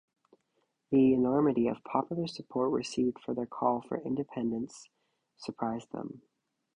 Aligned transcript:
The 0.89 1.13
enormity 1.13 1.67
of 1.67 1.83
popular 1.83 2.25
support 2.25 2.71
received 2.71 3.19
for 3.19 3.35
their 3.35 3.45
call 3.45 3.81
for 3.83 3.99
independence 4.01 4.89
surprised 5.37 5.91
them. 5.91 6.23